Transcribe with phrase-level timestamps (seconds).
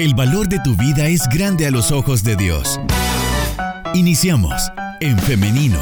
[0.00, 2.80] El valor de tu vida es grande a los ojos de Dios.
[3.92, 5.78] Iniciamos en femenino.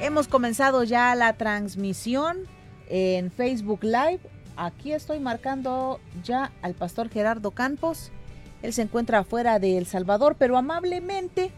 [0.00, 2.36] Hemos comenzado ya la transmisión
[2.90, 4.20] en Facebook Live.
[4.56, 8.12] Aquí estoy marcando ya al pastor Gerardo Campos.
[8.62, 11.50] Él se encuentra afuera de El Salvador, pero amablemente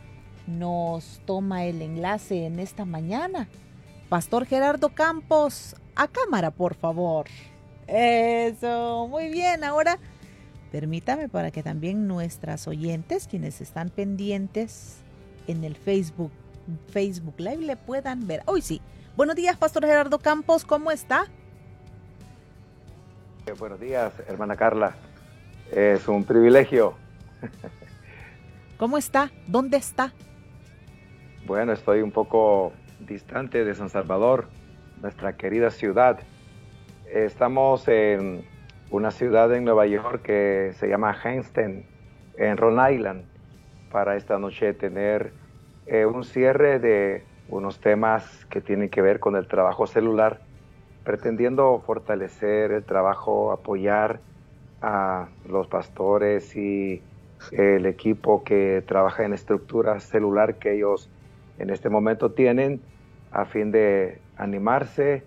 [0.46, 3.48] nos toma el enlace en esta mañana.
[4.08, 7.26] Pastor Gerardo Campos, a cámara, por favor.
[7.86, 9.64] Eso, muy bien.
[9.64, 9.98] Ahora,
[10.72, 14.98] permítame para que también nuestras oyentes, quienes están pendientes
[15.46, 16.30] en el Facebook,
[16.88, 18.42] Facebook Live, le puedan ver.
[18.46, 18.80] Hoy sí.
[19.16, 21.26] Buenos días, Pastor Gerardo Campos, ¿cómo está?
[23.58, 24.96] Buenos días, hermana Carla.
[25.70, 26.94] Es un privilegio.
[28.78, 29.30] ¿Cómo está?
[29.46, 30.12] ¿Dónde está?
[31.46, 34.46] Bueno, estoy un poco distante de San Salvador,
[35.02, 36.18] nuestra querida ciudad.
[37.12, 38.46] Estamos en
[38.90, 41.82] una ciudad en Nueva York que se llama Hempstead,
[42.38, 43.24] en Rhode Island,
[43.92, 45.34] para esta noche tener
[45.86, 50.40] eh, un cierre de unos temas que tienen que ver con el trabajo celular,
[51.04, 54.18] pretendiendo fortalecer el trabajo, apoyar
[54.80, 57.02] a los pastores y
[57.52, 61.10] el equipo que trabaja en estructura celular que ellos
[61.58, 62.80] en este momento tienen
[63.30, 65.24] a fin de animarse,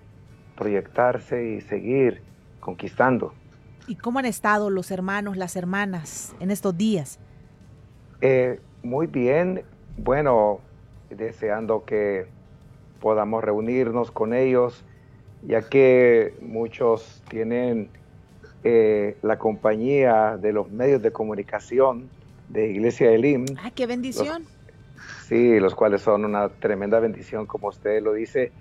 [0.56, 2.22] proyectarse y seguir
[2.60, 3.34] conquistando.
[3.88, 7.20] ¿Y cómo han estado los hermanos, las hermanas en estos días?
[8.22, 9.64] Eh, muy bien,
[9.98, 10.60] bueno,
[11.10, 12.28] deseando que
[13.00, 14.84] podamos reunirnos con ellos,
[15.44, 17.90] ya que muchos tienen
[18.64, 22.10] eh, la compañía de los medios de comunicación
[22.50, 23.46] de Iglesia Elim.
[23.64, 24.44] ¡Ah, qué bendición!
[25.26, 28.52] Sí, los cuales son una tremenda bendición, como usted lo dice,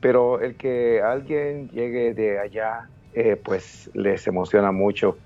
[0.00, 5.16] pero el que alguien llegue de allá, eh, pues les emociona mucho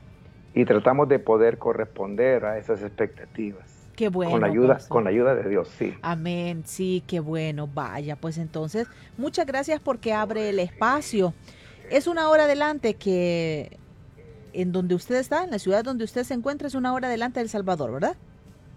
[0.54, 3.80] y tratamos de poder corresponder a esas expectativas.
[3.96, 4.32] Qué bueno.
[4.32, 5.94] Con la ayuda, con la ayuda de Dios, sí.
[6.02, 7.68] Amén, sí, qué bueno.
[7.72, 8.88] Vaya, pues entonces,
[9.18, 11.34] muchas gracias porque abre el espacio.
[11.90, 13.76] Es una hora adelante que
[14.52, 17.40] en donde usted está, en la ciudad donde usted se encuentra, es una hora adelante
[17.40, 18.16] de El Salvador, ¿verdad?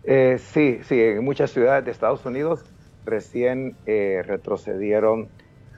[0.03, 2.66] Eh, sí, sí, en muchas ciudades de Estados Unidos
[3.06, 5.30] recién eh, retrocedieron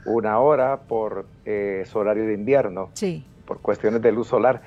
[0.05, 3.25] una hora por eh, su horario de invierno, sí.
[3.45, 4.61] por cuestiones de luz solar,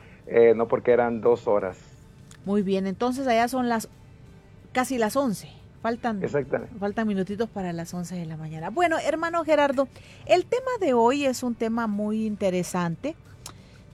[0.55, 1.79] no porque eran dos horas.
[2.45, 3.89] Muy bien, entonces allá son las
[4.73, 5.49] casi las 11.
[5.81, 6.21] Faltan,
[6.81, 8.69] faltan minutitos para las 11 de la mañana.
[8.69, 9.87] Bueno, hermano Gerardo,
[10.27, 13.15] el tema de hoy es un tema muy interesante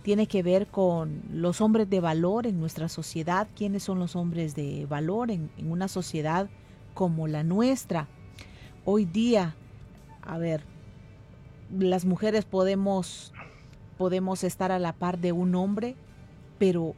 [0.04, 4.54] tiene que ver con los hombres de valor en nuestra sociedad, quiénes son los hombres
[4.54, 6.50] de valor en, una sociedad
[6.92, 8.06] como la nuestra.
[8.84, 9.56] Hoy día,
[10.20, 10.62] a ver,
[11.74, 13.32] las mujeres podemos,
[13.96, 15.96] podemos estar a la par de un hombre,
[16.58, 16.94] pero,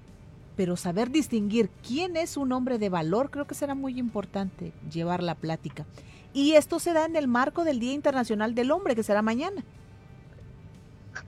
[0.56, 5.22] pero saber distinguir quién es un hombre de valor creo que será muy importante llevar
[5.22, 5.86] la plática.
[6.34, 9.64] Y esto se da en el marco del Día Internacional del Hombre, que será mañana.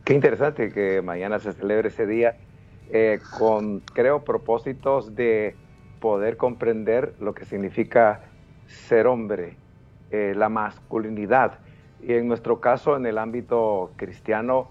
[0.04, 2.36] Qué interesante que mañana se celebre ese día
[2.90, 5.54] eh, con, creo, propósitos de
[6.00, 8.22] poder comprender lo que significa
[8.66, 9.56] ser hombre,
[10.10, 11.58] eh, la masculinidad.
[12.02, 14.68] Y en nuestro caso, en el ámbito cristiano,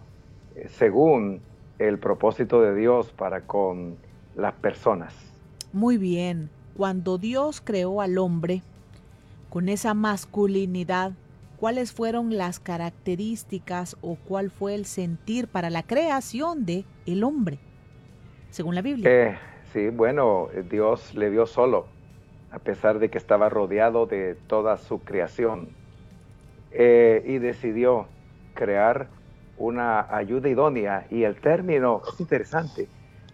[0.56, 1.42] eh, según
[1.78, 3.98] el propósito de Dios para con
[4.36, 5.14] las personas.
[5.74, 8.62] Muy bien, cuando Dios creó al hombre
[9.50, 11.12] con esa masculinidad,
[11.58, 17.60] cuáles fueron las características o cuál fue el sentir para la creación de el hombre,
[18.50, 19.10] según la Biblia.
[19.10, 19.38] Eh,
[19.74, 21.88] sí, bueno, Dios le dio solo,
[22.52, 25.70] a pesar de que estaba rodeado de toda su creación,
[26.72, 28.08] eh, y decidió
[28.54, 29.08] crear
[29.58, 31.08] una ayuda idónea.
[31.10, 32.88] Y el término es interesante,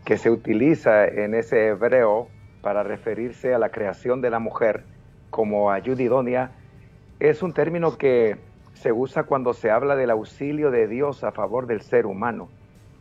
[0.05, 2.27] que se utiliza en ese hebreo
[2.61, 4.83] para referirse a la creación de la mujer
[5.29, 6.51] como ayuda idónea,
[7.29, 8.35] es un término que
[8.73, 12.49] se usa cuando se habla del auxilio de Dios a favor del ser humano.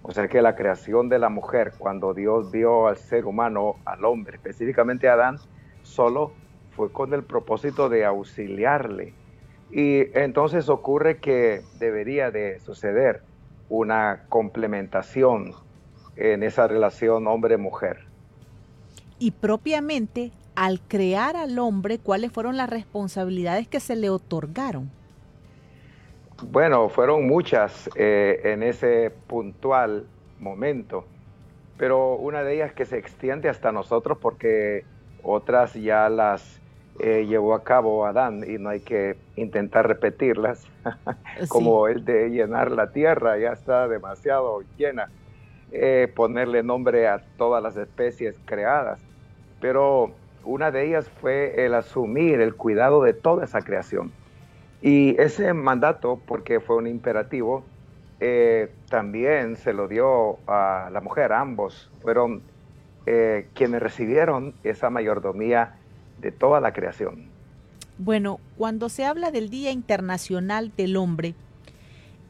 [0.03, 4.05] O sea que la creación de la mujer, cuando Dios dio al ser humano, al
[4.05, 5.39] hombre, específicamente a Adán,
[5.83, 6.31] solo
[6.77, 9.13] fue con el propósito de auxiliarle.
[9.73, 13.23] Y entonces ocurre que debería de suceder
[13.69, 15.53] una complementación
[16.15, 18.05] en esa relación hombre-mujer.
[19.19, 24.91] Y propiamente al crear al hombre, ¿cuáles fueron las responsabilidades que se le otorgaron?
[26.51, 30.07] Bueno, fueron muchas eh, en ese puntual
[30.41, 31.05] momento,
[31.79, 34.85] pero una de ellas que se extiende hasta nosotros porque
[35.23, 36.61] otras ya las
[37.01, 40.67] eh, llevó a cabo Adán y no hay que intentar repetirlas,
[41.49, 45.11] como el de llenar la tierra, ya está demasiado llena,
[45.71, 49.01] eh, ponerle nombre a todas las especies creadas,
[49.61, 50.13] pero
[50.45, 54.13] una de ellas fue el asumir el cuidado de toda esa creación.
[54.81, 57.65] Y ese mandato, porque fue un imperativo,
[58.21, 62.43] eh, también se lo dio a la mujer, ambos fueron
[63.55, 65.75] quienes recibieron esa mayordomía
[66.21, 67.27] de toda la creación.
[67.99, 71.35] Bueno, cuando se habla del Día Internacional del Hombre,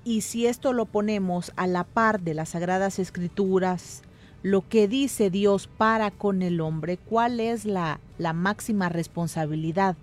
[0.04, 4.02] y si esto lo ponemos a la par de las Sagradas Escrituras,
[4.42, 9.96] lo que dice Dios para con el hombre, ¿cuál es la, la máxima responsabilidad?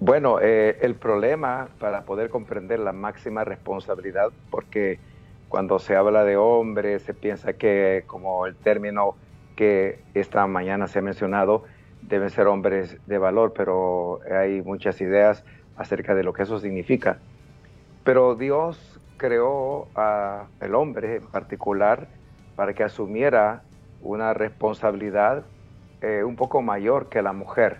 [0.00, 4.98] Bueno, eh, el problema para poder comprender la máxima responsabilidad, porque
[5.48, 9.14] cuando se habla de hombre se piensa que como el término
[9.54, 11.64] que esta mañana se ha mencionado
[12.02, 15.44] deben ser hombres de valor, pero hay muchas ideas
[15.76, 17.18] acerca de lo que eso significa.
[18.04, 22.06] Pero Dios creó al hombre en particular
[22.56, 23.62] para que asumiera
[24.02, 25.44] una responsabilidad
[26.00, 27.78] eh, un poco mayor que la mujer.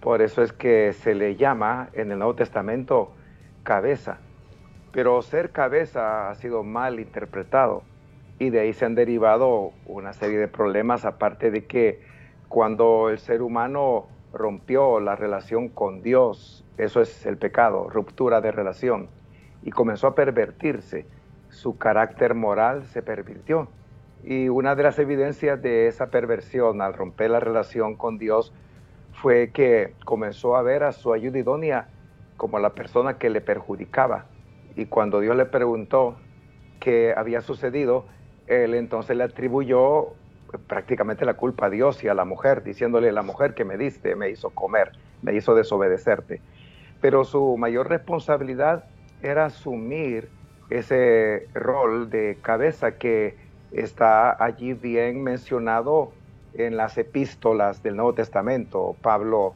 [0.00, 3.12] Por eso es que se le llama en el Nuevo Testamento
[3.62, 4.18] cabeza.
[4.92, 7.82] Pero ser cabeza ha sido mal interpretado
[8.38, 12.00] y de ahí se han derivado una serie de problemas, aparte de que
[12.48, 18.52] cuando el ser humano rompió la relación con Dios, eso es el pecado, ruptura de
[18.52, 19.08] relación,
[19.62, 21.06] y comenzó a pervertirse,
[21.48, 23.68] su carácter moral se pervirtió.
[24.24, 28.52] Y una de las evidencias de esa perversión al romper la relación con Dios
[29.12, 31.88] fue que comenzó a ver a su ayuda idónea
[32.36, 34.26] como la persona que le perjudicaba.
[34.74, 36.16] Y cuando Dios le preguntó
[36.80, 38.06] qué había sucedido,
[38.46, 40.14] él entonces le atribuyó
[40.66, 44.16] prácticamente la culpa a Dios y a la mujer, diciéndole la mujer que me diste
[44.16, 44.92] me hizo comer,
[45.22, 46.40] me hizo desobedecerte.
[47.00, 48.84] Pero su mayor responsabilidad
[49.22, 50.28] era asumir
[50.70, 53.36] ese rol de cabeza que
[53.76, 56.12] está allí bien mencionado
[56.54, 58.96] en las epístolas del Nuevo Testamento.
[59.02, 59.54] Pablo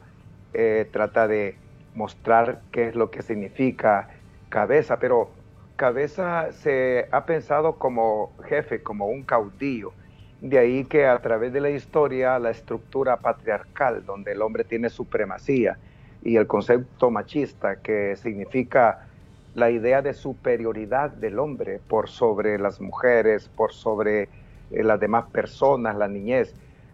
[0.53, 1.55] eh, trata de
[1.95, 4.09] mostrar qué es lo que significa
[4.49, 5.29] cabeza, pero
[5.75, 9.93] cabeza se ha pensado como jefe, como un caudillo.
[10.39, 14.89] De ahí que a través de la historia la estructura patriarcal, donde el hombre tiene
[14.89, 15.77] supremacía,
[16.23, 19.07] y el concepto machista, que significa
[19.53, 25.25] la idea de superioridad del hombre por sobre las mujeres, por sobre eh, las demás
[25.31, 26.53] personas, la niñez,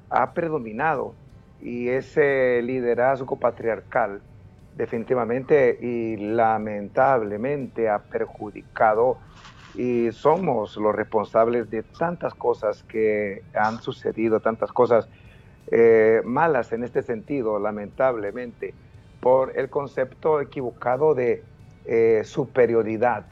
[0.10, 1.14] ha predominado.
[1.62, 4.22] Y ese liderazgo patriarcal
[4.76, 9.18] definitivamente y lamentablemente ha perjudicado
[9.74, 15.08] y somos los responsables de tantas cosas que han sucedido, tantas cosas
[15.72, 18.74] eh, malas en este sentido, lamentablemente,
[19.20, 21.44] por el concepto equivocado de
[21.88, 23.26] eh, superioridad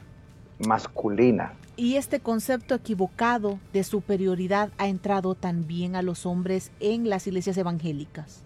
[0.66, 1.52] masculina.
[1.76, 7.58] Y este concepto equivocado de superioridad ha entrado también a los hombres en las iglesias
[7.58, 8.42] evangélicas.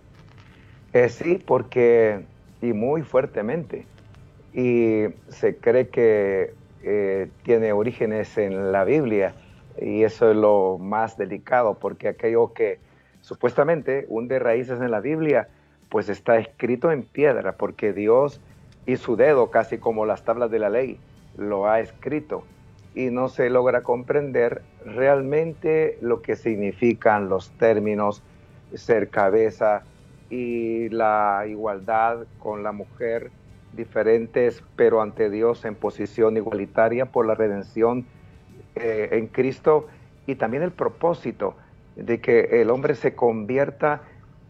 [0.92, 2.24] Eh, sí, porque
[2.60, 3.86] y muy fuertemente.
[4.52, 9.34] Y se cree que eh, tiene orígenes en la Biblia
[9.80, 12.78] y eso es lo más delicado porque aquello que
[13.20, 15.48] supuestamente hunde raíces en la Biblia
[15.88, 18.40] pues está escrito en piedra porque Dios
[18.86, 20.98] y su dedo casi como las tablas de la ley
[21.36, 22.44] lo ha escrito.
[22.94, 28.22] Y no se logra comprender realmente lo que significan los términos
[28.74, 29.84] ser cabeza,
[30.30, 33.30] y la igualdad con la mujer,
[33.72, 38.06] diferentes, pero ante Dios en posición igualitaria por la redención
[38.76, 39.88] eh, en Cristo.
[40.26, 41.56] Y también el propósito
[41.96, 44.02] de que el hombre se convierta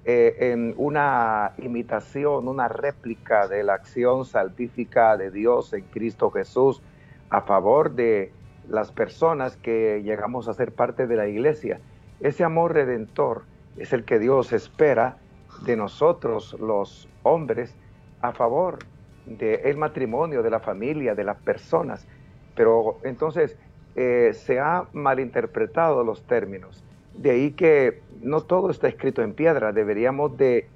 [0.04, 6.80] eh, en una imitación, una réplica de la acción salvífica de Dios en Cristo Jesús
[7.28, 8.32] a favor de
[8.68, 11.80] las personas que llegamos a ser parte de la iglesia.
[12.20, 13.42] Ese amor redentor
[13.76, 15.18] es el que Dios espera
[15.64, 17.74] de nosotros los hombres
[18.22, 18.78] a favor
[19.26, 22.06] del matrimonio, de la familia, de las personas.
[22.54, 23.58] Pero entonces
[23.96, 26.82] eh, se ha malinterpretado los términos.
[27.14, 30.68] De ahí que no todo está escrito en piedra, deberíamos de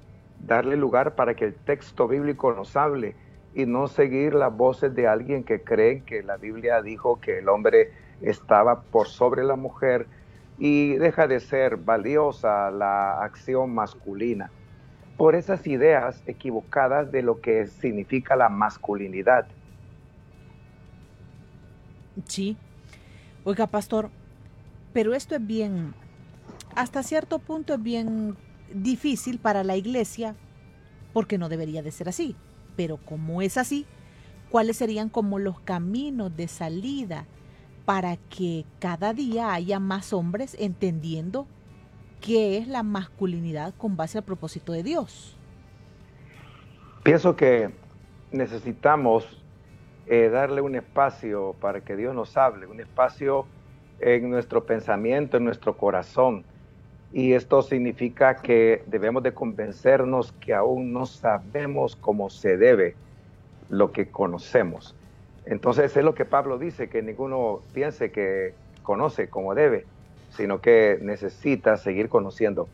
[0.45, 3.15] darle lugar para que el texto bíblico nos hable
[3.53, 7.49] y no seguir las voces de alguien que cree que la Biblia dijo que el
[7.49, 10.07] hombre estaba por sobre la mujer
[10.57, 14.51] y deja de ser valiosa la acción masculina
[15.17, 19.47] por esas ideas equivocadas de lo que significa la masculinidad.
[22.25, 22.57] Sí.
[23.43, 24.09] Oiga, pastor,
[24.93, 25.93] pero esto es bien,
[26.75, 28.35] hasta cierto punto es bien
[28.73, 30.35] difícil para la iglesia
[31.13, 32.35] porque no debería de ser así.
[32.75, 33.85] Pero como es así,
[34.49, 37.25] ¿cuáles serían como los caminos de salida
[37.85, 41.47] para que cada día haya más hombres entendiendo
[42.19, 45.37] qué es la masculinidad con base al propósito de Dios?
[47.03, 47.69] Pienso que
[48.31, 49.41] necesitamos
[50.07, 53.45] eh, darle un espacio para que Dios nos hable, un espacio
[53.99, 56.43] en nuestro pensamiento, en nuestro corazón.
[57.15, 62.93] Y esto significa que debemos de convencernos que aún no sabemos cómo se debe
[63.69, 64.93] lo que conocemos.
[65.45, 68.53] Entonces es lo que Pablo dice, que ninguno piense que
[68.83, 69.85] conoce como debe,
[70.31, 72.67] sino que necesita seguir conociendo.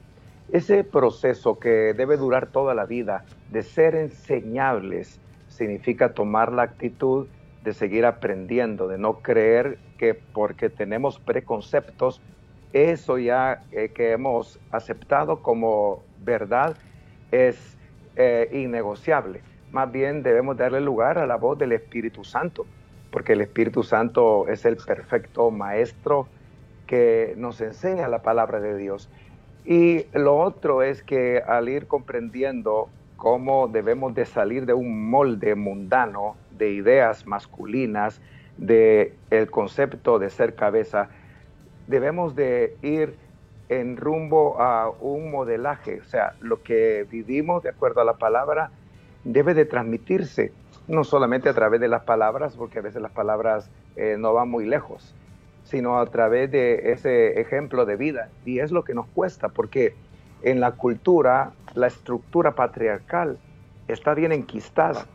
[0.52, 5.20] Ese proceso que debe durar toda la vida de ser enseñables
[5.50, 7.28] significa tomar la actitud
[7.64, 12.22] de seguir aprendiendo, de no creer que porque tenemos preconceptos,
[12.74, 16.76] eso ya eh, que hemos aceptado como verdad
[17.32, 17.78] es
[18.16, 19.42] eh, innegociable.
[19.72, 22.66] Más bien debemos darle lugar a la voz del Espíritu Santo,
[23.10, 26.28] porque el Espíritu Santo es el perfecto maestro
[26.88, 29.10] que nos enseña la palabra de Dios.
[29.66, 35.56] Y lo otro es que al ir comprendiendo cómo debemos de salir de un molde
[35.56, 38.20] mundano de ideas masculinas,
[38.58, 39.14] de
[39.52, 41.10] concepto de ser cabeza,
[41.92, 43.16] debemos de ir
[43.70, 48.72] en rumbo a un modelaje, o sea, lo que vivimos de acuerdo a la palabra
[49.24, 50.52] debe de transmitirse,
[50.88, 54.50] no solamente a través de las palabras, porque a veces las palabras eh, no van
[54.50, 55.16] muy lejos,
[55.64, 58.30] sino a través de ese ejemplo de vida.
[58.46, 59.94] Y es lo que nos cuesta, porque
[60.42, 63.38] en la cultura, la estructura patriarcal
[63.88, 65.06] está bien enquistada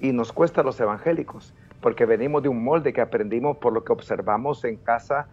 [0.00, 3.84] y nos cuesta a los evangélicos, porque venimos de un molde que aprendimos por lo
[3.84, 5.26] que observamos en casa,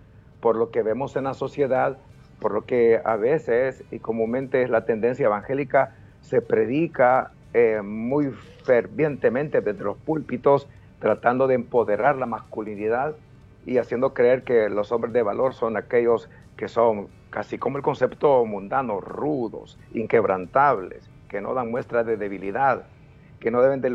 [0.45, 1.97] por lo que vemos en la sociedad,
[2.39, 8.29] por lo que a veces y comúnmente es la tendencia evangélica, se predica eh, muy
[8.63, 10.67] fervientemente desde los púlpitos,
[10.99, 13.15] tratando de empoderar la masculinidad
[13.65, 17.83] y haciendo creer que los hombres de valor son aquellos que son casi como el
[17.83, 22.83] concepto mundano, rudos, inquebrantables, que no dan muestras de debilidad,
[23.39, 23.89] que no deben de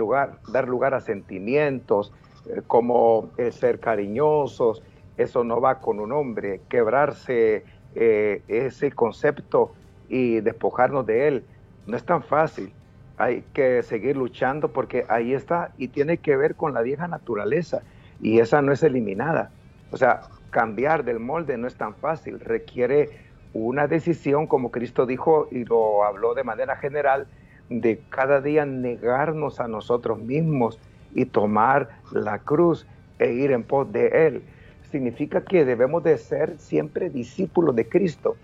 [0.53, 2.13] dar lugar a sentimientos
[2.47, 4.83] eh, como el ser cariñosos,
[5.23, 9.73] eso no va con un hombre, quebrarse eh, ese concepto
[10.09, 11.45] y despojarnos de él,
[11.87, 12.73] no es tan fácil.
[13.19, 17.83] Hay que seguir luchando porque ahí está y tiene que ver con la vieja naturaleza
[18.21, 19.51] y esa no es eliminada.
[19.91, 23.11] O sea, cambiar del molde no es tan fácil, requiere
[23.53, 27.27] una decisión, como Cristo dijo y lo habló de manera general,
[27.69, 30.79] de cada día negarnos a nosotros mismos
[31.15, 32.87] y tomar la cruz
[33.19, 34.43] e ir en pos de Él.
[34.91, 38.37] Significa que debemos de ser siempre discípulos de Cristo.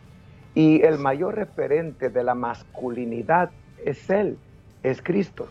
[0.54, 3.50] Y el mayor referente de la masculinidad
[3.84, 4.38] es Él,
[4.82, 5.48] es Cristo.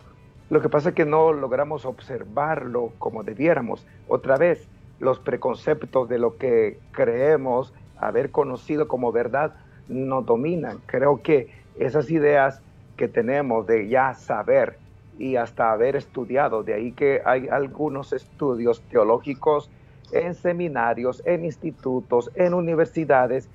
[0.48, 3.86] Lo que pasa es que no logramos observarlo como debiéramos.
[4.08, 4.68] Otra vez,
[5.00, 9.54] los preconceptos de lo que creemos haber conocido como verdad
[9.88, 10.78] nos dominan.
[10.86, 11.48] Creo que
[11.78, 12.62] esas ideas
[12.96, 14.78] que tenemos de ya saber
[15.18, 19.70] y hasta haber estudiado, de ahí que hay algunos estudios teológicos
[20.12, 23.48] en seminarios, en institutos, en universidades,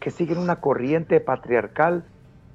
[0.00, 2.04] que siguen una corriente patriarcal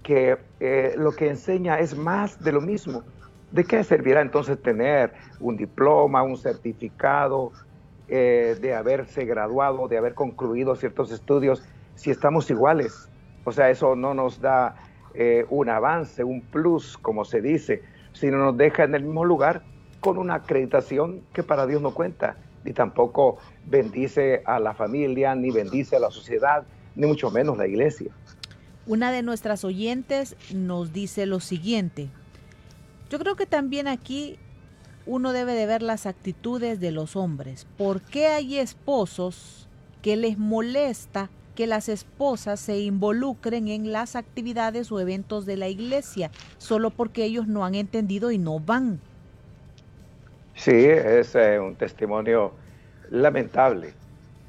[0.01, 3.03] que eh, lo que enseña es más de lo mismo.
[3.51, 7.51] ¿De qué servirá entonces tener un diploma, un certificado,
[8.09, 11.63] eh, de haberse graduado, de haber concluido ciertos estudios,
[11.95, 13.09] si estamos iguales.
[13.45, 14.75] O sea, eso no nos da
[15.13, 17.81] eh, un avance, un plus, como se dice,
[18.11, 19.63] sino nos deja en el mismo lugar
[20.01, 25.51] con una acreditación que para Dios no cuenta, ni tampoco bendice a la familia, ni
[25.51, 26.63] bendice a la sociedad,
[26.95, 28.11] ni mucho menos la iglesia.
[28.85, 32.09] Una de nuestras oyentes nos dice lo siguiente.
[33.09, 34.37] Yo creo que también aquí
[35.05, 37.67] uno debe de ver las actitudes de los hombres.
[37.77, 39.67] ¿Por qué hay esposos
[40.01, 45.69] que les molesta que las esposas se involucren en las actividades o eventos de la
[45.69, 48.99] iglesia solo porque ellos no han entendido y no van?
[50.63, 52.53] Sí, es eh, un testimonio
[53.09, 53.93] lamentable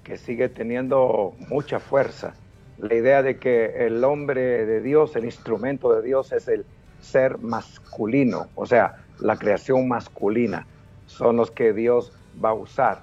[0.04, 2.34] que sigue teniendo mucha fuerza.
[2.78, 6.64] La idea de que el hombre de Dios, el instrumento de Dios es el
[7.00, 10.68] ser masculino, o sea, la creación masculina,
[11.06, 13.02] son los que Dios va a usar.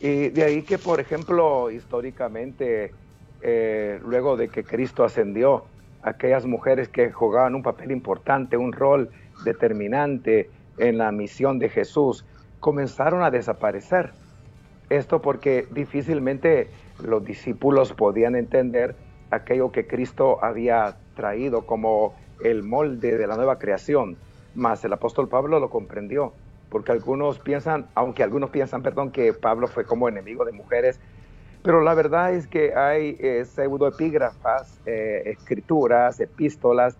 [0.00, 2.94] Y de ahí que, por ejemplo, históricamente,
[3.42, 5.66] eh, luego de que Cristo ascendió,
[6.02, 9.10] aquellas mujeres que jugaban un papel importante, un rol
[9.44, 12.24] determinante en la misión de Jesús,
[12.60, 14.12] comenzaron a desaparecer.
[14.90, 16.68] Esto porque difícilmente
[17.02, 18.94] los discípulos podían entender
[19.30, 24.16] aquello que Cristo había traído como el molde de la nueva creación,
[24.54, 26.32] Mas el apóstol Pablo lo comprendió,
[26.70, 30.98] porque algunos piensan, aunque algunos piensan, perdón, que Pablo fue como enemigo de mujeres,
[31.62, 36.96] pero la verdad es que hay eh, pseudoepígrafas, eh, escrituras, epístolas,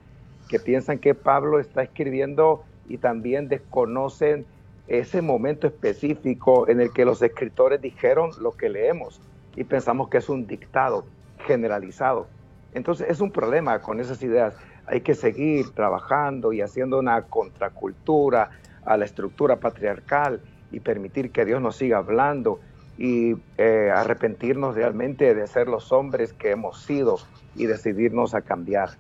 [0.49, 4.47] que piensan que Pablo está escribiendo y también desconocen
[4.91, 9.21] ese momento específico en el que los escritores dijeron lo que leemos
[9.55, 11.05] y pensamos que es un dictado
[11.47, 12.27] generalizado.
[12.75, 14.55] Entonces es un problema con esas ideas.
[14.87, 18.51] Hay que seguir trabajando y haciendo una contracultura
[18.85, 20.41] a la estructura patriarcal
[20.73, 22.59] y permitir que Dios nos siga hablando
[22.99, 27.19] y eh, arrepentirnos realmente de ser los hombres que hemos sido
[27.55, 28.91] y decidirnos a cambiar.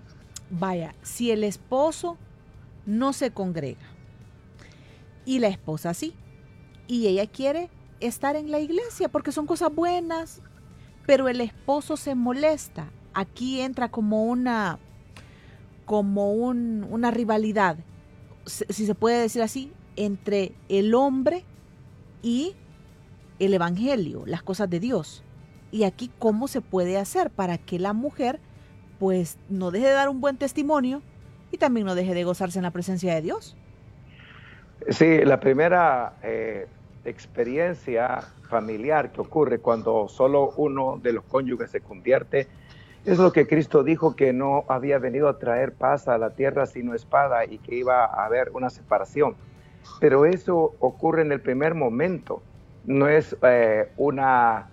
[0.51, 2.17] Vaya, si el esposo
[2.87, 3.90] no se congrega
[5.31, 6.13] y la esposa sí,
[6.89, 7.71] y ella quiere
[8.01, 10.43] estar en la iglesia porque son cosas buenas,
[11.07, 14.81] pero el esposo se molesta, aquí entra como una
[15.85, 17.77] como una rivalidad,
[18.45, 21.45] si se puede decir así, entre el hombre
[22.21, 22.57] y
[23.39, 25.23] el Evangelio, las cosas de Dios.
[25.71, 28.41] Y aquí cómo se puede hacer para que la mujer
[28.99, 31.03] pues no deje de dar un buen testimonio
[31.53, 33.57] y también no deje de gozarse en la presencia de Dios.
[34.89, 36.67] Sí, la primera eh,
[37.05, 42.49] experiencia familiar que ocurre cuando solo uno de los cónyuges se convierte
[43.05, 46.67] es lo que Cristo dijo que no había venido a traer paz a la tierra
[46.67, 49.37] sino espada y que iba a haber una separación.
[50.01, 52.43] Pero eso ocurre en el primer momento
[52.85, 54.69] no es eh, una,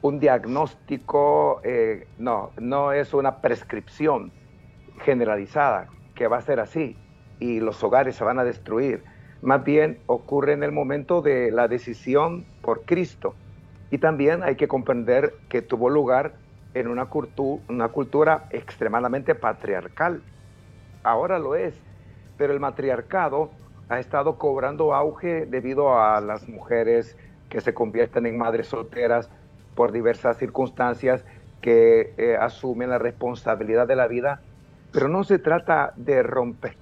[0.00, 4.32] un diagnóstico, eh, no, no es una prescripción
[5.04, 6.96] generalizada que va a ser así
[7.40, 9.02] y los hogares se van a destruir.
[9.42, 13.34] Más bien ocurre en el momento de la decisión por Cristo.
[13.90, 16.34] Y también hay que comprender que tuvo lugar
[16.74, 17.08] en una,
[17.68, 20.22] una cultura extremadamente patriarcal.
[21.02, 21.74] Ahora lo es,
[22.38, 23.50] pero el matriarcado
[23.88, 27.16] ha estado cobrando auge debido a las mujeres
[27.50, 29.28] que se convierten en madres solteras
[29.74, 31.24] por diversas circunstancias,
[31.60, 34.40] que eh, asumen la responsabilidad de la vida,
[34.92, 36.76] pero no se trata de romper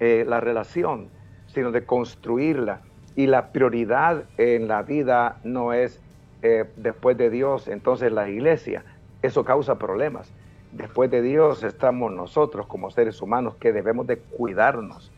[0.00, 1.08] eh, la relación,
[1.52, 2.80] sino de construirla.
[3.14, 6.00] Y la prioridad en la vida no es
[6.42, 8.84] eh, después de Dios, entonces la iglesia.
[9.20, 10.32] Eso causa problemas.
[10.72, 15.12] Después de Dios estamos nosotros como seres humanos que debemos de cuidarnos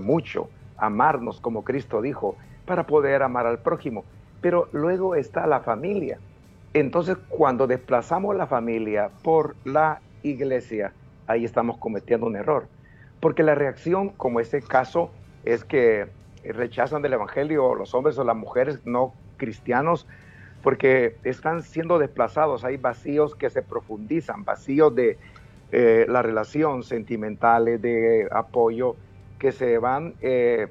[0.00, 4.04] mucho, amarnos como Cristo dijo, para poder amar al prójimo
[4.40, 6.18] pero luego está la familia.
[6.72, 10.92] Entonces, cuando desplazamos la familia por la iglesia,
[11.26, 12.68] ahí estamos cometiendo un error.
[13.20, 15.10] Porque la reacción, como ese caso,
[15.46, 16.08] es que
[16.44, 20.06] rechazan del Evangelio los hombres o las mujeres no cristianos
[20.62, 22.64] porque están siendo desplazados.
[22.64, 25.18] Hay vacíos que se profundizan, vacíos de
[25.72, 28.96] eh, la relación sentimentales, de apoyo,
[29.38, 30.68] que se van eh,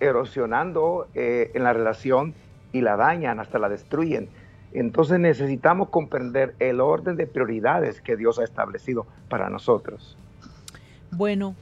[0.00, 2.34] erosionando eh, en la relación
[2.72, 4.28] y la dañan, hasta la destruyen.
[4.72, 10.16] Entonces necesitamos comprender el orden de prioridades que Dios ha establecido para nosotros.
[11.10, 11.54] Bueno,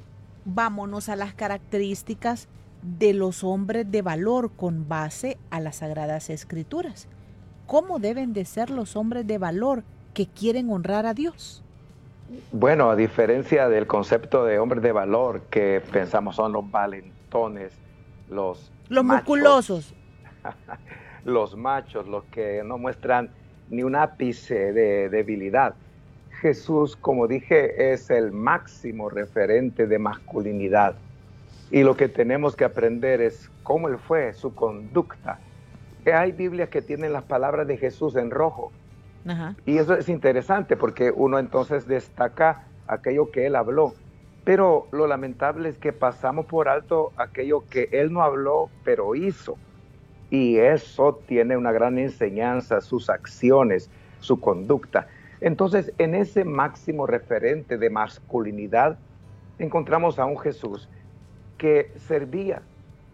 [0.46, 2.48] vámonos a las características
[2.82, 7.08] de los hombres de valor con base a las sagradas escrituras.
[7.66, 9.82] ¿Cómo deben de ser los hombres de valor
[10.14, 11.64] que quieren honrar a Dios?
[12.52, 17.72] Bueno, a diferencia del concepto de hombres de valor que pensamos son los valentones,
[18.30, 18.70] los...
[18.88, 19.94] Los musculosos.
[21.24, 23.30] los machos, los que no muestran
[23.68, 25.74] ni un ápice de debilidad.
[26.40, 30.96] Jesús, como dije, es el máximo referente de masculinidad.
[31.70, 35.40] Y lo que tenemos que aprender es cómo él fue, su conducta.
[36.12, 38.70] Hay Biblias que tienen las palabras de Jesús en rojo.
[39.64, 43.94] Y eso es interesante porque uno entonces destaca aquello que él habló.
[44.44, 49.58] Pero lo lamentable es que pasamos por alto aquello que él no habló, pero hizo.
[50.30, 55.08] Y eso tiene una gran enseñanza, sus acciones, su conducta.
[55.40, 58.98] Entonces, en ese máximo referente de masculinidad,
[59.58, 60.88] encontramos a un Jesús
[61.58, 62.62] que servía,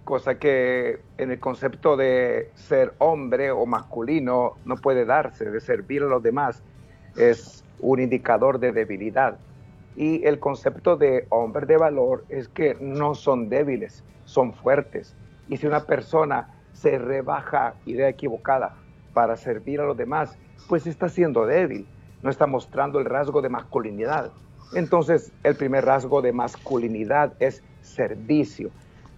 [0.05, 6.03] cosa que en el concepto de ser hombre o masculino no puede darse, de servir
[6.03, 6.63] a los demás,
[7.17, 9.39] es un indicador de debilidad.
[9.97, 15.15] Y el concepto de hombre de valor es que no son débiles, son fuertes.
[15.49, 18.77] Y si una persona se rebaja idea equivocada
[19.13, 21.87] para servir a los demás, pues está siendo débil,
[22.23, 24.33] no está mostrando el rasgo de masculinidad.
[24.75, 28.71] Entonces, el primer rasgo de masculinidad es servicio.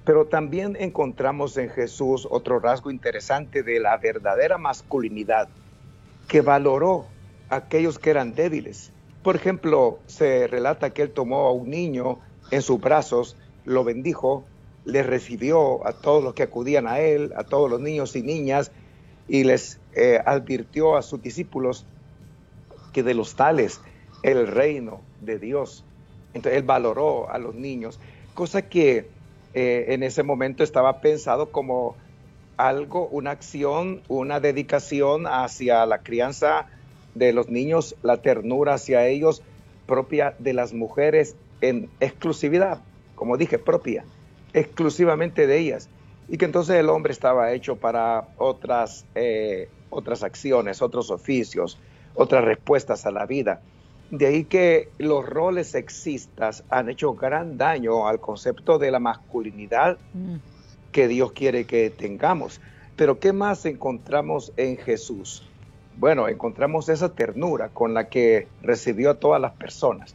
[0.05, 5.49] Pero también encontramos en Jesús otro rasgo interesante de la verdadera masculinidad,
[6.29, 7.07] que valoró
[7.49, 8.93] a aquellos que eran débiles.
[9.23, 12.19] Por ejemplo, se relata que él tomó a un niño
[12.51, 14.45] en sus brazos, lo bendijo
[14.85, 18.71] le recibió a todos los que acudían a él, a todos los niños y niñas,
[19.29, 21.87] y les eh, advirtió a sus discípulos
[22.95, 23.83] que de los tales
[24.23, 25.85] el reino de Dios.
[26.33, 28.01] Entonces él valoró a los niños,
[28.33, 29.07] cosa que
[29.53, 31.97] eh, en ese momento estaba pensado como
[32.57, 36.67] algo, una acción, una dedicación hacia la crianza
[37.15, 39.43] de los niños, la ternura hacia ellos
[39.87, 42.81] propia de las mujeres en exclusividad,
[43.15, 44.05] como dije, propia,
[44.53, 45.89] exclusivamente de ellas.
[46.29, 51.79] Y que entonces el hombre estaba hecho para otras, eh, otras acciones, otros oficios,
[52.15, 53.61] otras respuestas a la vida.
[54.11, 59.99] De ahí que los roles sexistas han hecho gran daño al concepto de la masculinidad
[60.13, 60.37] mm.
[60.93, 62.61] que Dios quiere que tengamos.
[62.97, 65.49] Pero ¿qué más encontramos en Jesús?
[65.97, 70.15] Bueno, encontramos esa ternura con la que recibió a todas las personas.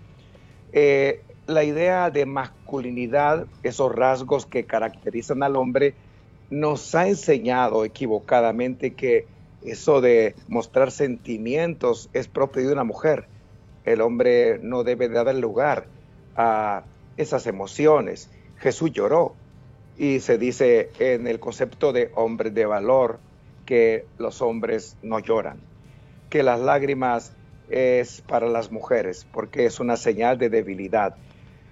[0.72, 5.96] Eh, la idea de masculinidad, esos rasgos que caracterizan al hombre,
[6.50, 9.26] nos ha enseñado equivocadamente que
[9.64, 13.28] eso de mostrar sentimientos es propio de una mujer
[13.86, 15.86] el hombre no debe de dar lugar
[16.36, 16.84] a
[17.18, 18.30] esas emociones.
[18.58, 19.34] Jesús lloró
[19.98, 23.20] y se dice en el concepto de hombre de valor
[23.66, 25.60] que los hombres no lloran,
[26.30, 27.34] que las lágrimas
[27.70, 31.16] es para las mujeres porque es una señal de debilidad.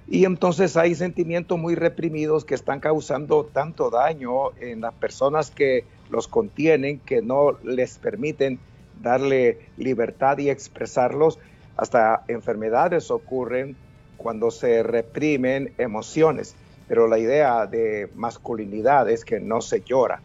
[0.09, 5.83] Y entonces hay sentimientos muy reprimidos que están causando tanto daño en las personas que
[6.09, 8.59] los contienen, que no les permiten
[9.01, 11.39] darle libertad y expresarlos,
[11.75, 13.75] hasta enfermedades ocurren
[14.17, 16.55] cuando se reprimen emociones.
[16.87, 20.21] Pero la idea de masculinidad es que no se llora,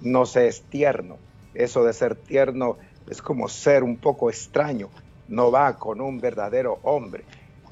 [0.00, 1.18] no se es tierno.
[1.54, 4.88] Eso de ser tierno es como ser un poco extraño,
[5.28, 7.24] no va con un verdadero hombre.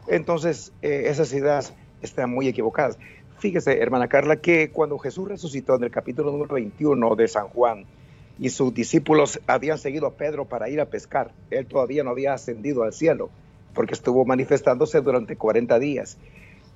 [0.07, 2.99] Entonces, eh, esas ideas están muy equivocadas.
[3.45, 7.85] Fíjese, hermana Carla, que cuando Jesús resucitó en el capítulo número 21 de San Juan,
[8.39, 11.31] y sus discípulos habían seguido a Pedro para ir a pescar.
[11.51, 13.29] Él todavía no había ascendido al cielo
[13.75, 16.17] porque estuvo manifestándose durante 40 días,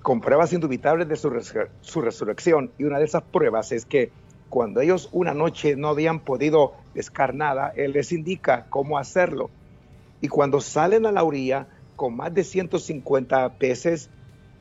[0.02, 1.32] con pruebas indubitables de su,
[1.80, 2.70] su resurrección.
[2.76, 4.10] Y una de esas pruebas es que
[4.50, 9.48] cuando ellos una noche no habían podido pescar nada, Él les indica cómo hacerlo.
[10.20, 14.10] Y cuando salen a la orilla con más de 150 peces,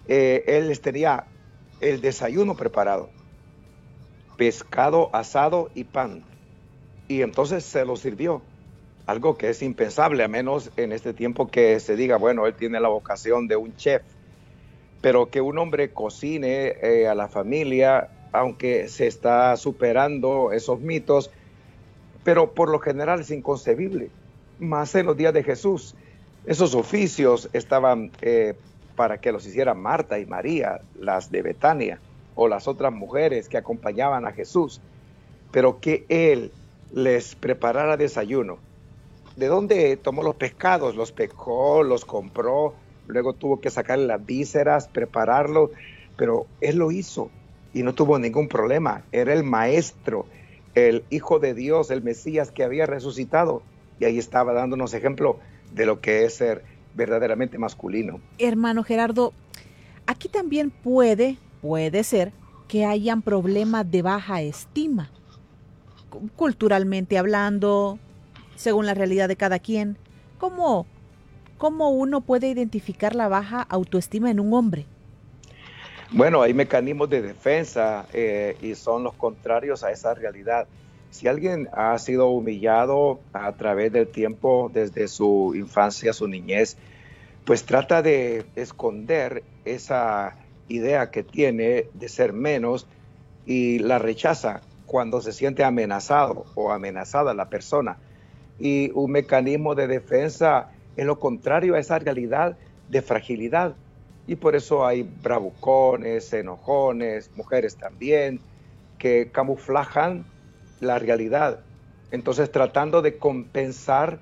[0.07, 1.25] eh, Él les tenía
[1.79, 3.09] el desayuno preparado,
[4.37, 6.23] pescado asado y pan
[7.07, 8.41] y entonces se lo sirvió.
[9.05, 12.79] Algo que es impensable, a menos en este tiempo que se diga, bueno, él tiene
[12.79, 14.01] la vocación de un chef,
[15.01, 21.31] pero que un hombre cocine eh, a la familia, aunque se está superando esos mitos,
[22.25, 24.09] pero por lo general es inconcebible.
[24.59, 25.95] Más en los días de Jesús,
[26.45, 28.55] esos oficios estaban eh,
[28.97, 31.99] para que los hicieran Marta y María, las de Betania,
[32.35, 34.81] o las otras mujeres que acompañaban a Jesús,
[35.51, 36.51] pero que él
[36.91, 38.57] les preparara desayuno.
[39.35, 40.95] ¿De dónde tomó los pescados?
[40.95, 42.73] Los pescó, los compró,
[43.07, 45.71] luego tuvo que sacar las vísceras, prepararlo,
[46.17, 47.29] pero él lo hizo
[47.73, 49.03] y no tuvo ningún problema.
[49.11, 50.25] Era el maestro,
[50.73, 53.61] el Hijo de Dios, el Mesías que había resucitado
[53.99, 55.37] y ahí estaba dándonos ejemplo
[55.71, 56.63] de lo que es ser
[56.97, 58.19] verdaderamente masculino.
[58.37, 59.31] Hermano Gerardo,
[60.05, 62.33] aquí también puede, puede ser
[62.67, 65.09] que hayan problemas de baja estima
[66.35, 67.99] culturalmente hablando,
[68.55, 69.97] según la realidad de cada quien,
[70.37, 70.85] ¿cómo,
[71.57, 74.85] cómo uno puede identificar la baja autoestima en un hombre?
[76.11, 80.67] Bueno, hay mecanismos de defensa eh, y son los contrarios a esa realidad.
[81.11, 86.77] Si alguien ha sido humillado a través del tiempo, desde su infancia, su niñez,
[87.45, 90.35] pues trata de esconder esa
[90.67, 92.87] idea que tiene de ser menos
[93.45, 97.97] y la rechaza cuando se siente amenazado o amenazada la persona.
[98.59, 102.57] Y un mecanismo de defensa es lo contrario a esa realidad
[102.89, 103.75] de fragilidad.
[104.27, 108.41] Y por eso hay bravucones, enojones, mujeres también,
[108.97, 110.25] que camuflajan
[110.79, 111.59] la realidad.
[112.11, 114.19] Entonces tratando de compensar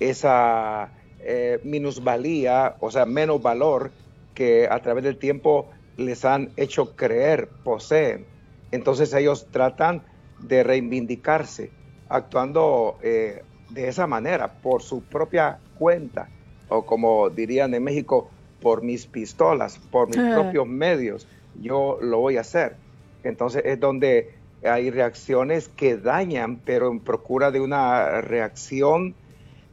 [0.00, 3.90] esa eh, minusvalía, o sea, menos valor
[4.34, 8.26] que a través del tiempo les han hecho creer, poseen.
[8.70, 10.02] Entonces ellos tratan
[10.40, 11.70] de reivindicarse
[12.08, 16.28] actuando eh, de esa manera, por su propia cuenta,
[16.68, 18.30] o como dirían en México,
[18.60, 21.26] por mis pistolas, por mis propios medios,
[21.60, 22.76] yo lo voy a hacer.
[23.24, 29.14] Entonces es donde hay reacciones que dañan, pero en procura de una reacción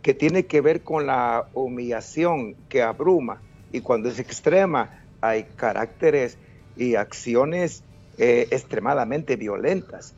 [0.02, 3.42] que tiene que ver con la humillación que abruma.
[3.72, 6.38] Y cuando es extrema, hay caracteres
[6.78, 7.84] y acciones
[8.18, 10.14] eh, extremadamente violentas,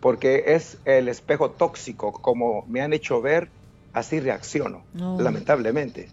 [0.00, 3.48] porque es el espejo tóxico, como me han hecho ver,
[3.92, 6.08] así reacciono, lamentablemente.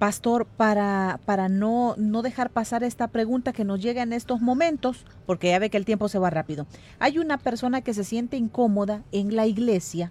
[0.00, 5.04] Pastor, para, para no, no dejar pasar esta pregunta que nos llega en estos momentos,
[5.26, 6.66] porque ya ve que el tiempo se va rápido.
[7.00, 10.10] Hay una persona que se siente incómoda en la iglesia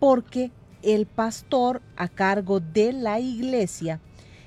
[0.00, 0.50] porque
[0.82, 4.00] el pastor a cargo de la iglesia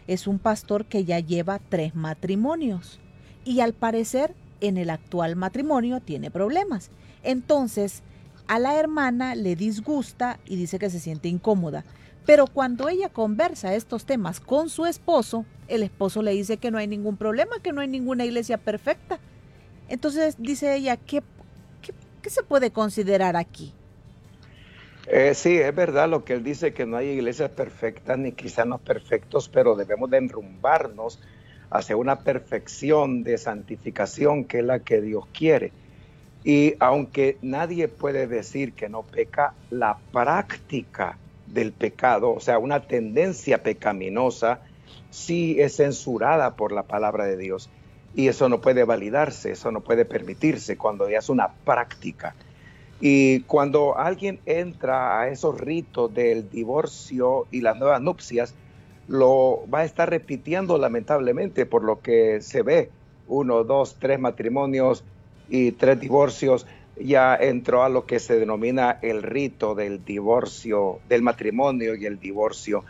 [0.06, 3.00] es un pastor que ya lleva tres matrimonios
[3.46, 6.92] y al parecer en el actual matrimonio tiene problemas.
[7.24, 8.04] Entonces,
[8.48, 11.86] a la hermana le disgusta y dice que se siente incómoda.
[12.28, 16.78] Pero cuando ella conversa estos temas con su esposo, el esposo le dice que no
[16.78, 19.18] hay ningún problema, que no hay ninguna iglesia perfecta.
[19.88, 21.24] Entonces dice ella, ¿qué,
[22.22, 23.74] qué, se puede considerar aquí?
[25.08, 28.82] Eh, sí, es verdad lo que él dice, que no hay iglesias perfectas ni cristianos
[28.82, 31.22] perfectos, pero debemos de enrumbarnos
[31.70, 35.72] hacia una perfección de santificación que es la que Dios quiere.
[36.44, 42.82] Y aunque nadie puede decir que no peca, la práctica del pecado, o sea, una
[42.88, 44.62] tendencia pecaminosa,
[45.10, 47.70] sí es censurada por la palabra de Dios.
[48.16, 52.36] Y eso no puede validarse, eso no puede permitirse cuando ya es una práctica.
[53.00, 58.56] Y cuando alguien entra a esos ritos del divorcio y las nuevas nupcias,
[59.08, 62.90] lo va a estar repitiendo lamentablemente por lo que se ve.
[63.28, 65.04] Uno, dos, tres matrimonios
[65.50, 66.66] y tres divorcios
[67.00, 72.20] ya entró a lo que se denomina el rito del divorcio, del matrimonio y el
[72.20, 72.84] divorcio.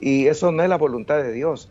[0.00, 1.68] Y eso no es la voluntad de Dios.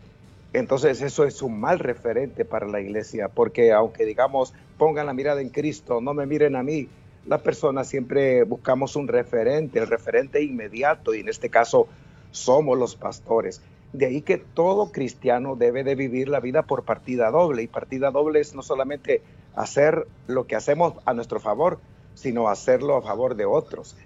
[0.52, 5.40] Entonces eso es un mal referente para la iglesia, porque aunque digamos pongan la mirada
[5.40, 6.88] en Cristo, no me miren a mí,
[7.26, 11.88] las personas siempre buscamos un referente, el referente inmediato, y en este caso
[12.30, 13.60] somos los pastores.
[13.92, 18.10] De ahí que todo cristiano debe de vivir la vida por partida doble, y partida
[18.10, 19.22] doble es no solamente
[19.56, 21.80] hacer lo que hacemos a nuestro favor,
[22.14, 23.96] sino hacerlo a favor de otros.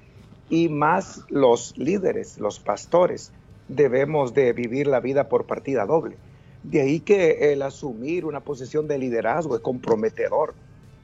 [0.48, 3.32] Y más los líderes, los pastores,
[3.68, 6.16] debemos de vivir la vida por partida doble.
[6.62, 10.54] De ahí que el asumir una posición de liderazgo es comprometedor.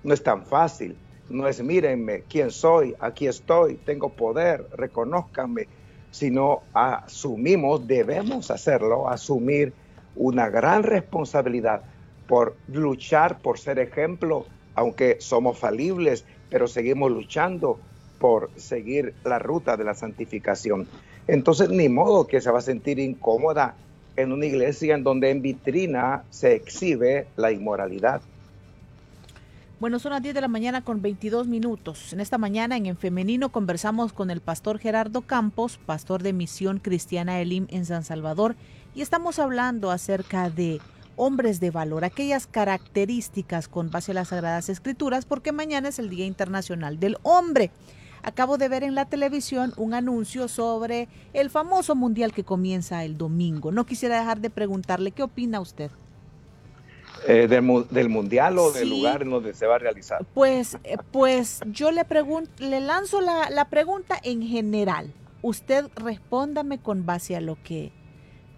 [0.03, 0.97] No es tan fácil.
[1.29, 5.67] No es mírenme quién soy, aquí estoy, tengo poder, reconozcanme,
[6.13, 9.73] sino asumimos, debemos hacerlo, asumir
[10.15, 11.83] una gran responsabilidad
[12.29, 17.79] por luchar, por ser ejemplo, aunque somos falibles, pero seguimos luchando
[18.19, 20.87] por seguir la ruta de la santificación.
[21.27, 23.75] Entonces, ni modo que se va a sentir incómoda
[24.17, 28.23] en una iglesia en donde en vitrina se exhibe la inmoralidad.
[29.79, 32.15] Bueno, son las 10 de la mañana con 22 minutos.
[32.15, 36.79] En esta mañana en En Femenino conversamos con el pastor Gerardo Campos, pastor de Misión
[36.79, 38.57] Cristiana Elim en San Salvador,
[38.95, 40.81] y estamos hablando acerca de
[41.17, 46.09] hombres de valor, aquellas características con base a las Sagradas Escrituras, porque mañana es el
[46.09, 47.71] Día Internacional del Hombre.
[48.23, 53.17] Acabo de ver en la televisión un anuncio sobre el famoso mundial que comienza el
[53.17, 53.71] domingo.
[53.73, 55.91] No quisiera dejar de preguntarle qué opina usted.
[57.29, 60.25] Eh, del, mundial o del lugar en donde se va a realizar?
[60.35, 65.13] Pues, eh, pues yo le pregunto, le lanzo la, la pregunta en general.
[65.43, 67.93] Usted respóndame con base a lo que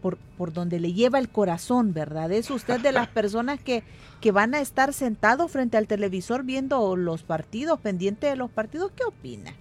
[0.01, 2.33] por, por donde le lleva el corazón, ¿verdad?
[2.33, 3.83] ¿Es usted de las personas que,
[4.21, 8.93] que van a estar sentados frente al televisor viendo los partidos, pendiente de los partidos?
[8.97, 9.53] ¿Qué opina?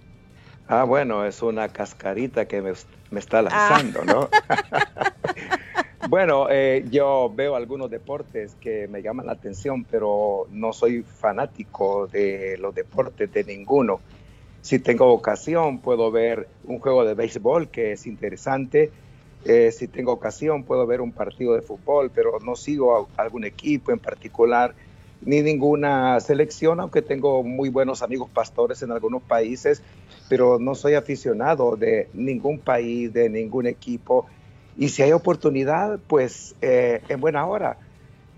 [0.68, 2.72] Ah, bueno, es una cascarita que me,
[3.18, 4.28] está lanzando, ¿no?
[6.10, 12.06] bueno, eh, yo veo algunos deportes que me llaman la atención, pero no soy fanático
[12.06, 14.00] de los deportes de ninguno.
[14.60, 18.90] Si tengo ocasión, puedo ver un juego de béisbol que es interesante
[19.44, 23.92] eh, si tengo ocasión puedo ver un partido de fútbol, pero no sigo algún equipo
[23.92, 24.74] en particular
[25.20, 29.82] ni ninguna selección, aunque tengo muy buenos amigos pastores en algunos países,
[30.28, 34.26] pero no soy aficionado de ningún país, de ningún equipo.
[34.76, 37.78] Y si hay oportunidad, pues eh, en buena hora.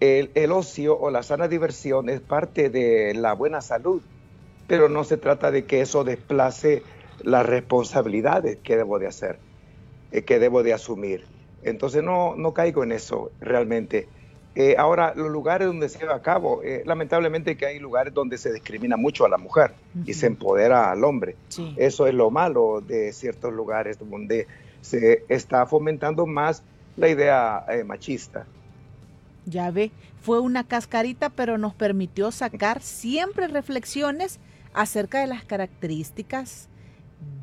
[0.00, 4.00] El, el ocio o la sana diversión es parte de la buena salud,
[4.66, 6.82] pero no se trata de que eso desplace
[7.22, 9.49] las responsabilidades que debo de hacer.
[10.12, 11.24] Eh, que debo de asumir.
[11.62, 14.08] Entonces no, no caigo en eso realmente.
[14.56, 18.36] Eh, ahora, los lugares donde se lleva a cabo, eh, lamentablemente que hay lugares donde
[18.36, 21.36] se discrimina mucho a la mujer y se empodera al hombre.
[21.76, 24.48] Eso es lo malo de ciertos lugares donde
[24.80, 26.64] se está fomentando más
[26.96, 28.44] la idea machista.
[29.46, 34.40] Ya ve, fue una cascarita, pero nos permitió sacar siempre reflexiones
[34.74, 36.68] acerca de las características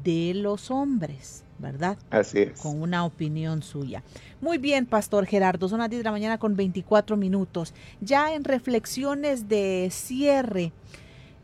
[0.04, 1.44] de los hombres.
[1.60, 1.98] ¿verdad?
[2.12, 2.62] Así es.
[2.62, 4.04] Con una opinión suya.
[4.42, 7.74] Muy bien, Pastor Gerardo, son las 10 de la mañana con 24 minutos.
[8.00, 10.72] Ya en reflexiones de cierre,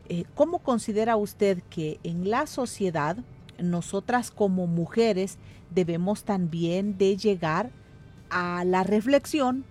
[0.08, 3.16] eh, ¿cómo considera usted que en la sociedad
[3.58, 5.38] nosotras como mujeres
[5.74, 7.70] debemos también de llegar
[8.30, 9.64] a la reflexión,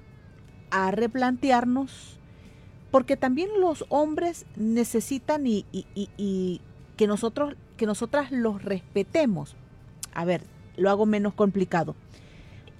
[0.72, 2.20] a replantearnos,
[2.92, 5.66] porque también los hombres necesitan y,
[6.96, 9.58] que nosotros, que nosotras los respetemos.
[10.14, 10.44] A ver,
[10.78, 11.98] lo hago menos complicado.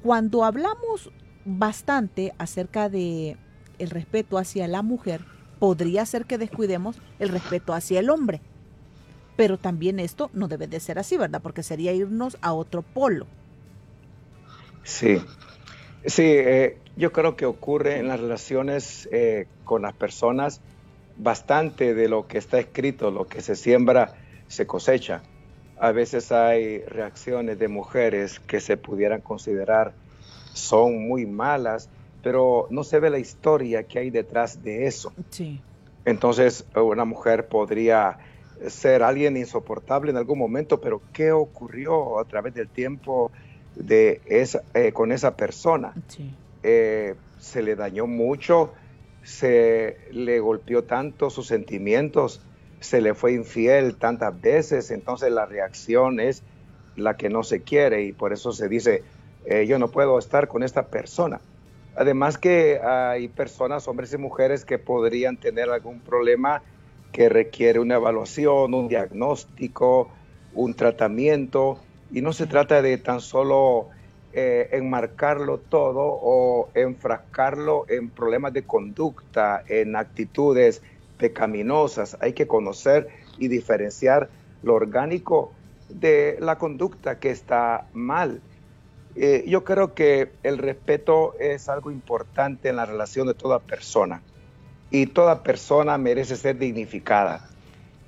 [0.02, 1.12] Cuando hablamos
[1.44, 3.36] bastante acerca de
[3.80, 5.20] el respeto hacia la mujer,
[5.60, 8.40] podría ser que descuidemos el respeto hacia el hombre.
[9.36, 11.42] Pero también esto no debe de ser así, ¿verdad?
[11.42, 13.28] Porque sería irnos a otro polo.
[14.84, 15.18] Sí,
[16.06, 20.62] sí, eh, yo creo que ocurre en las relaciones eh, con las personas
[21.18, 24.16] bastante de lo que está escrito, lo que se siembra,
[24.54, 25.22] se cosecha.
[25.80, 29.94] A veces hay reacciones de mujeres que se pudieran considerar
[30.54, 31.90] son muy malas,
[32.22, 35.12] pero no se ve la historia que hay detrás de eso.
[35.30, 35.60] Sí.
[36.06, 38.20] Entonces, una mujer podría
[38.68, 43.32] ser alguien insoportable en algún momento, pero ¿qué ocurrió a través del tiempo
[43.76, 45.94] de esa, eh, con esa persona?
[46.62, 48.74] Eh, se le dañó mucho,
[49.24, 52.42] se le golpeó tanto sus sentimientos,
[52.84, 56.44] se le fue infiel tantas veces, entonces la reacción es
[56.96, 59.04] la que no se quiere y por eso se dice,
[59.46, 61.40] eh, yo no puedo estar con esta persona.
[61.96, 66.62] Además que hay personas, hombres y mujeres, que podrían tener algún problema
[67.12, 70.10] que requiere una evaluación, un diagnóstico,
[70.54, 71.80] un tratamiento,
[72.12, 73.90] y no se trata de tan solo
[74.34, 80.82] eh, enmarcarlo todo o enfrascarlo en problemas de conducta, en actitudes
[82.20, 83.08] Hay que conocer
[83.38, 84.30] y diferenciar
[84.64, 85.54] lo orgánico
[85.90, 88.42] de la conducta que está mal.
[89.16, 94.22] Eh, yo creo que el respeto es algo importante en la relación de toda persona
[94.90, 97.48] y toda persona merece ser dignificada.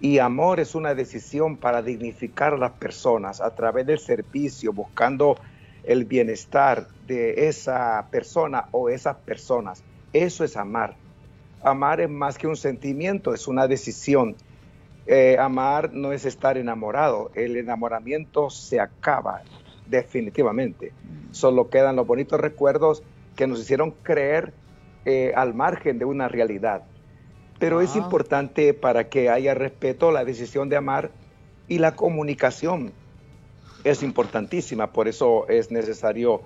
[0.01, 5.37] Y amor es una decisión para dignificar a las personas a través del servicio, buscando
[5.83, 9.83] el bienestar de esa persona o esas personas.
[10.11, 10.95] Eso es amar.
[11.65, 14.35] Amar es más que un sentimiento, es una decisión.
[15.07, 17.31] Eh, amar no es estar enamorado.
[17.33, 19.41] El enamoramiento se acaba
[19.87, 20.93] definitivamente.
[21.31, 23.01] Solo quedan los bonitos recuerdos
[23.35, 24.53] que nos hicieron creer
[25.05, 26.83] eh, al margen de una realidad.
[27.57, 31.09] Pero es importante para que haya respeto la decisión de amar
[31.67, 32.93] y la comunicación
[33.83, 36.41] es importantísima, por eso es necesario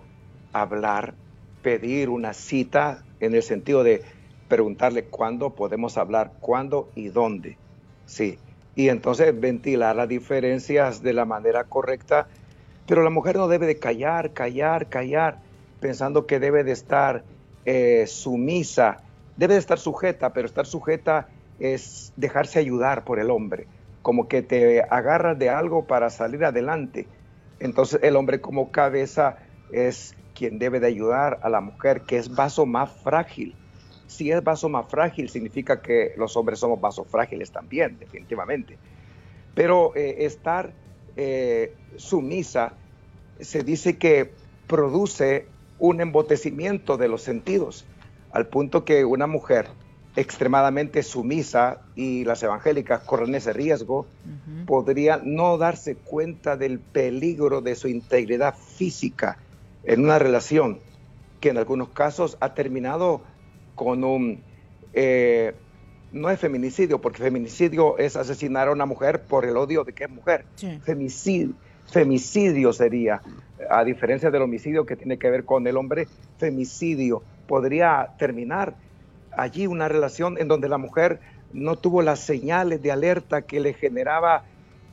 [0.54, 1.14] hablar,
[1.62, 4.02] pedir una cita en el sentido de
[4.50, 7.58] preguntarle cuándo podemos hablar, cuándo y dónde.
[8.06, 8.40] Sí,
[8.76, 12.28] y entonces ventilar las diferencias de la manera correcta,
[12.88, 15.40] pero la mujer no debe de callar, callar, callar,
[15.80, 17.24] pensando que debe de estar
[17.66, 18.98] eh, sumisa,
[19.38, 21.28] debe de estar sujeta, pero estar sujeta
[21.60, 23.68] es dejarse ayudar por el hombre,
[24.02, 27.08] como que te agarras de algo para salir adelante.
[27.60, 29.38] Entonces el hombre como cabeza
[29.72, 33.59] es quien debe de ayudar a la mujer, que es vaso más frágil.
[34.10, 38.76] Si es vaso más frágil, significa que los hombres somos vasos frágiles también, definitivamente.
[39.54, 40.74] Pero eh, estar
[41.16, 42.74] eh, sumisa
[43.40, 44.34] se dice que
[44.66, 45.46] produce
[45.78, 47.86] un embotecimiento de los sentidos,
[48.32, 49.68] al punto que una mujer
[50.16, 54.08] extremadamente sumisa y las evangélicas corren ese riesgo,
[54.66, 59.38] podría no darse cuenta del peligro de su integridad física
[59.84, 60.80] en una relación
[61.40, 63.22] que en algunos casos ha terminado
[63.80, 64.42] con un...
[64.92, 65.54] Eh,
[66.12, 70.04] no es feminicidio, porque feminicidio es asesinar a una mujer por el odio de que
[70.04, 70.44] es mujer.
[70.84, 71.54] Femicidio,
[71.86, 73.22] femicidio sería
[73.70, 78.76] a diferencia del homicidio que tiene que ver con el hombre, femicidio podría terminar
[79.32, 81.22] allí una relación en donde la mujer
[81.54, 84.44] no tuvo las señales de alerta que le generaba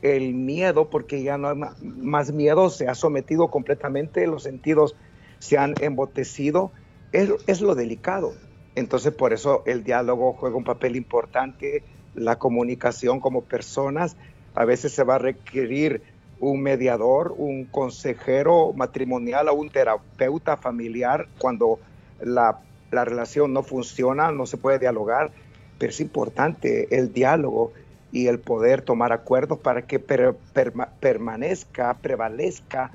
[0.03, 4.95] el miedo, porque ya no hay más miedo, se ha sometido completamente, los sentidos
[5.41, 6.71] se han embotecido,
[7.11, 8.35] es, es lo delicado.
[8.77, 11.83] Entonces por eso el diálogo juega un papel importante,
[12.15, 14.17] la comunicación como personas,
[14.55, 16.03] a veces se va a requerir
[16.41, 21.79] un mediador, un consejero matrimonial o un terapeuta familiar cuando
[22.21, 22.61] la,
[22.91, 25.31] relación no funciona, no se puede dialogar,
[25.79, 27.73] pero es importante el diálogo
[28.13, 32.93] y el poder tomar acuerdos para que permanezca, prevalezca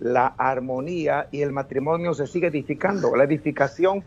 [0.00, 3.14] la armonía y el matrimonio se siga edificando.
[3.16, 4.04] La edificación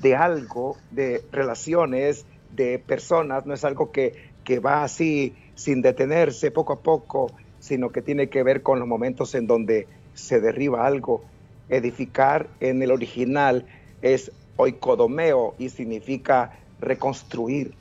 [0.00, 6.50] de algo, de relaciones, de personas, no es algo que, que va así sin detenerse
[6.50, 7.30] poco a poco
[7.60, 11.22] sino que tiene que ver con los momentos en donde se derriba algo.
[11.68, 13.66] Edificar en el original
[14.02, 17.74] es oikodomeo y significa reconstruir.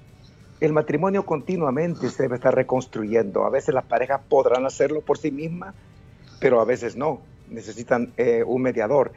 [0.59, 3.45] el matrimonio continuamente se debe estar reconstruyendo.
[3.45, 5.73] A veces las parejas podrán hacerlo por sí mismas,
[6.41, 7.21] pero a veces no.
[7.49, 9.13] Necesitan eh, un mediador.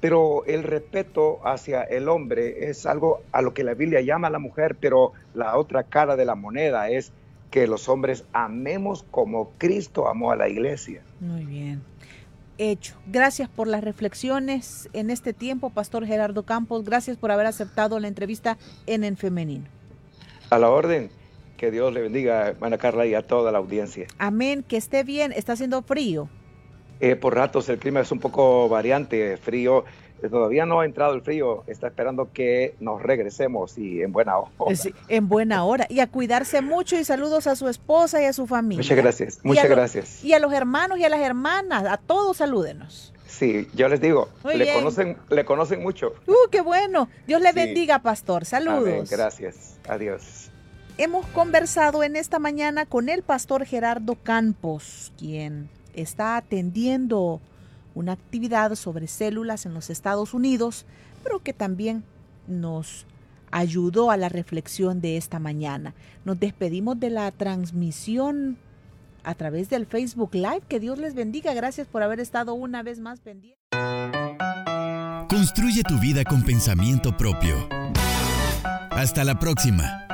[0.00, 4.30] Pero el respeto hacia el hombre es algo a lo que la Biblia llama a
[4.30, 7.12] la mujer, pero la otra cara de la moneda es
[7.50, 11.02] que los hombres amemos como Cristo amó a la iglesia.
[11.20, 11.82] Muy bien.
[12.58, 12.94] Hecho.
[13.06, 16.84] Gracias por las reflexiones en este tiempo, Pastor Gerardo Campos.
[16.84, 19.66] Gracias por haber aceptado la entrevista en En Femenino.
[20.50, 21.10] A la orden.
[21.56, 24.06] Que Dios le bendiga, hermana Carla, y a toda la audiencia.
[24.18, 24.62] Amén.
[24.62, 25.32] Que esté bien.
[25.32, 26.28] Está haciendo frío.
[27.00, 29.84] Eh, por ratos el clima es un poco variante, frío.
[30.22, 34.38] Eh, todavía no ha entrado el frío, está esperando que nos regresemos y en buena
[34.38, 34.50] hora.
[35.08, 35.86] en buena hora.
[35.90, 38.78] Y a cuidarse mucho y saludos a su esposa y a su familia.
[38.78, 40.24] Muchas gracias, muchas gracias.
[40.24, 43.12] Y a los hermanos y a las hermanas, a todos salúdenos.
[43.26, 46.14] Sí, yo les digo, le conocen, le conocen mucho.
[46.26, 47.10] Uh, qué bueno.
[47.26, 48.46] Dios le bendiga, pastor.
[48.46, 49.10] Saludos.
[49.10, 49.78] Gracias.
[49.86, 50.50] Adiós.
[50.96, 57.40] Hemos conversado en esta mañana con el pastor Gerardo Campos, quien está atendiendo
[57.94, 60.86] una actividad sobre células en los Estados Unidos,
[61.24, 62.04] pero que también
[62.46, 63.06] nos
[63.50, 65.94] ayudó a la reflexión de esta mañana.
[66.24, 68.58] Nos despedimos de la transmisión
[69.24, 70.62] a través del Facebook Live.
[70.68, 71.52] Que Dios les bendiga.
[71.54, 73.60] Gracias por haber estado una vez más pendiente.
[75.28, 77.68] Construye tu vida con pensamiento propio.
[78.90, 80.06] Hasta la próxima.